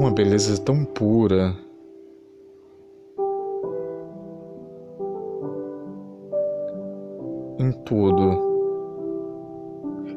uma 0.00 0.10
beleza 0.10 0.58
tão 0.62 0.82
pura. 0.82 1.54
Em 7.58 7.70
tudo, 7.84 8.48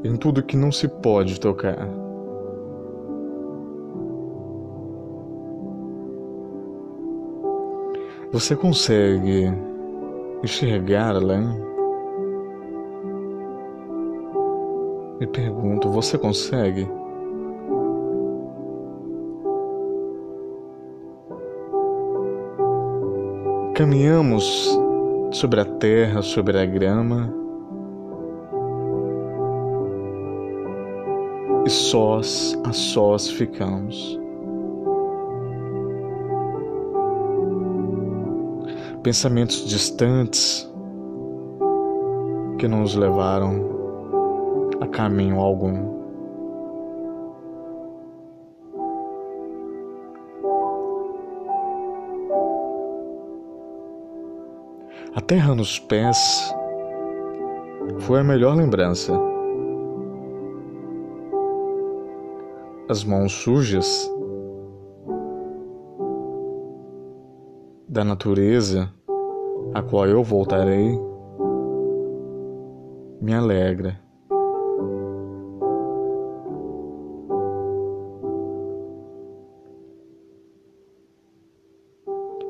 em 0.06 0.16
tudo 0.16 0.42
que 0.42 0.56
não 0.56 0.72
se 0.72 0.88
pode 0.88 1.38
tocar. 1.38 1.86
Você 8.32 8.56
consegue 8.56 9.52
enxergar 10.42 11.18
além? 11.18 11.44
Me 15.20 15.28
pergunto, 15.28 15.90
você 15.90 16.18
consegue? 16.18 16.88
Caminhamos 23.76 24.70
sobre 25.32 25.60
a 25.60 25.66
terra, 25.66 26.22
sobre 26.22 26.60
a 26.60 26.66
grama, 26.66 27.34
e 31.66 31.70
sós 31.72 32.56
a 32.64 32.72
sós 32.72 33.32
ficamos. 33.32 34.20
Pensamentos 39.02 39.68
distantes 39.68 40.72
que 42.60 42.68
não 42.68 42.82
nos 42.82 42.94
levaram 42.94 43.72
a 44.82 44.88
caminho 44.88 45.40
algum. 45.40 46.03
A 55.16 55.22
terra 55.22 55.54
nos 55.54 55.78
pés 55.78 56.18
foi 58.00 58.22
a 58.22 58.24
melhor 58.24 58.56
lembrança. 58.56 59.14
As 62.90 63.04
mãos 63.04 63.32
sujas 63.32 64.12
da 67.88 68.04
natureza 68.04 68.92
a 69.76 69.84
qual 69.84 70.08
eu 70.08 70.24
voltarei 70.24 71.00
me 73.22 73.36
alegra. 73.36 74.00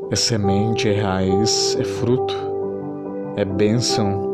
É 0.10 0.16
semente, 0.16 0.88
é 0.88 1.02
raiz, 1.02 1.76
é 1.78 1.84
fruto 1.84 2.53
é 3.36 3.46
bênção. 3.46 4.32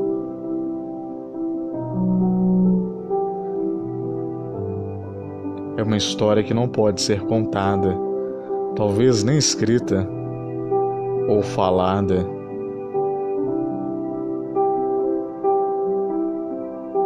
É 5.78 5.84
uma 5.84 5.96
história 5.96 6.44
que 6.44 6.54
não 6.54 6.68
pode 6.68 7.02
ser 7.02 7.22
contada, 7.22 7.98
talvez 8.76 9.24
nem 9.24 9.38
escrita 9.38 10.08
ou 11.28 11.42
falada. 11.42 12.28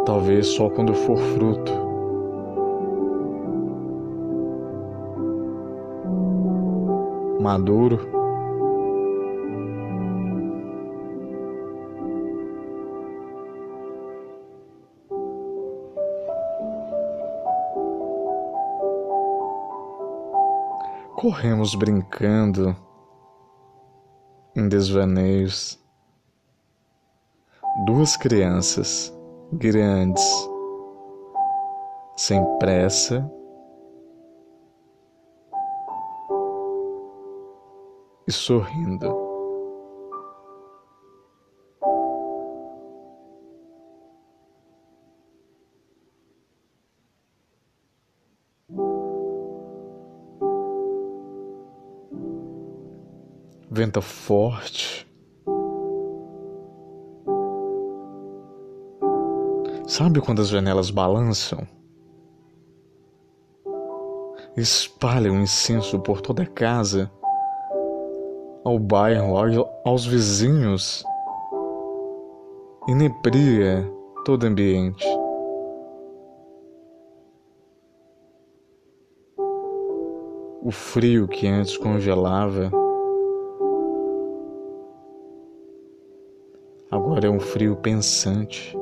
Talvez 0.04 0.48
só 0.48 0.68
quando 0.68 0.92
for 0.92 1.16
fruto. 1.16 1.72
Maduro 7.40 8.13
corremos 21.24 21.74
brincando 21.74 22.76
em 24.54 24.68
desvaneios. 24.68 25.82
Duas 27.86 28.14
crianças 28.14 29.10
grandes, 29.50 30.22
sem 32.14 32.44
pressa 32.58 33.26
e 38.28 38.30
sorrindo. 38.30 39.33
Venta 53.74 54.00
forte. 54.00 55.04
Sabe 59.84 60.20
quando 60.20 60.40
as 60.40 60.48
janelas 60.48 60.90
balançam? 60.90 61.66
Espalham 64.56 65.40
incenso 65.40 65.98
por 65.98 66.20
toda 66.20 66.44
a 66.44 66.46
casa, 66.46 67.10
ao 68.64 68.78
bairro, 68.78 69.36
aos 69.84 70.06
vizinhos, 70.06 71.04
inebria 72.86 73.90
todo 74.24 74.44
o 74.44 74.46
ambiente. 74.46 75.04
O 80.62 80.70
frio 80.70 81.26
que 81.26 81.48
antes 81.48 81.76
congelava 81.76 82.83
Agora 87.14 87.28
é 87.28 87.30
um 87.30 87.38
frio 87.38 87.76
pensante, 87.76 88.76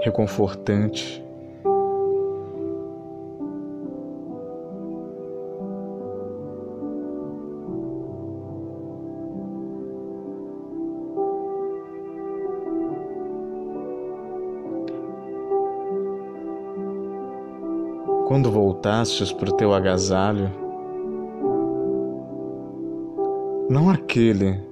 reconfortante. 0.00 1.22
Quando 18.26 18.50
voltastes 18.50 19.30
para 19.32 19.50
o 19.50 19.52
teu 19.52 19.74
agasalho, 19.74 20.50
não 23.68 23.90
aquele 23.90 24.65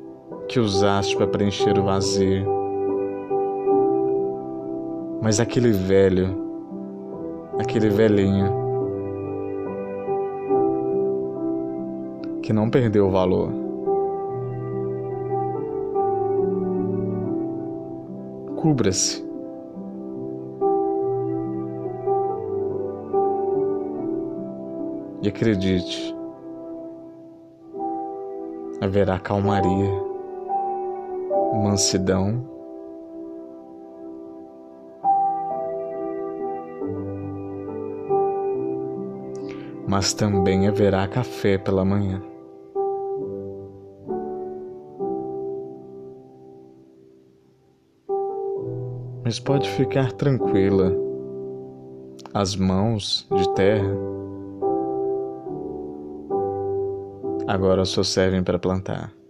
que 0.48 0.60
usaste 0.60 1.16
para 1.16 1.26
preencher 1.26 1.78
o 1.78 1.84
vazio. 1.84 2.46
Mas 5.22 5.40
aquele 5.40 5.72
velho, 5.72 6.36
aquele 7.58 7.88
velhinho, 7.88 8.64
que 12.42 12.52
não 12.52 12.68
perdeu 12.68 13.06
o 13.06 13.10
valor. 13.10 13.50
Cubra-se. 18.56 19.24
E 25.22 25.28
acredite, 25.28 26.14
haverá 28.82 29.18
calmaria 29.18 30.03
mansidão, 31.62 32.44
mas 39.86 40.12
também 40.12 40.66
haverá 40.66 41.06
café 41.06 41.58
pela 41.58 41.84
manhã. 41.84 42.22
Mas 49.24 49.40
pode 49.40 49.68
ficar 49.70 50.12
tranquila, 50.12 50.92
as 52.34 52.56
mãos 52.56 53.26
de 53.34 53.54
terra 53.54 53.96
agora 57.46 57.84
só 57.84 58.02
servem 58.02 58.42
para 58.42 58.58
plantar. 58.58 59.23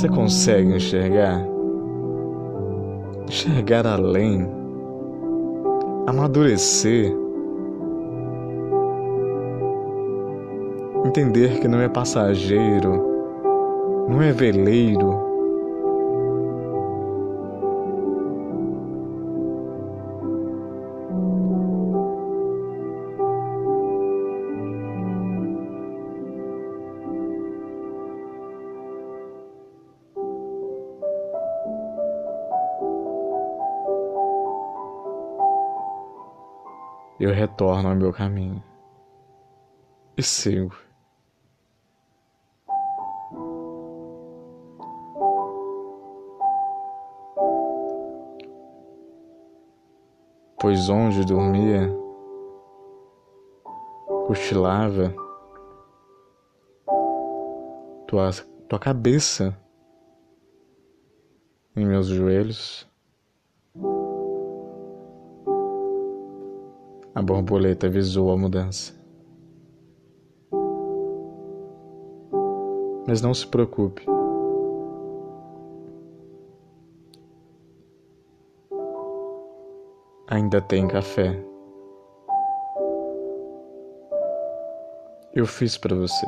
Você 0.00 0.08
consegue 0.08 0.76
enxergar? 0.76 1.46
Enxergar 3.28 3.86
além, 3.86 4.48
amadurecer, 6.06 7.14
entender 11.04 11.60
que 11.60 11.68
não 11.68 11.82
é 11.82 11.88
passageiro, 11.90 13.04
não 14.08 14.22
é 14.22 14.32
veleiro 14.32 15.29
eu 37.20 37.34
retorno 37.34 37.90
ao 37.90 37.94
meu 37.94 38.10
caminho 38.12 38.64
e 40.16 40.22
sigo. 40.22 40.74
Pois 50.58 50.88
onde 50.88 51.24
dormia, 51.24 51.90
cochilava, 54.26 55.14
tua, 58.06 58.30
tua 58.68 58.78
cabeça 58.78 59.56
em 61.76 61.86
meus 61.86 62.06
joelhos. 62.08 62.89
A 67.20 67.22
borboleta 67.22 67.86
avisou 67.86 68.32
a 68.32 68.36
mudança. 68.38 68.94
Mas 73.06 73.20
não 73.20 73.34
se 73.34 73.46
preocupe. 73.46 74.06
Ainda 80.28 80.62
tem 80.62 80.88
café. 80.88 81.38
Eu 85.34 85.44
fiz 85.44 85.76
para 85.76 85.94
você. 85.94 86.26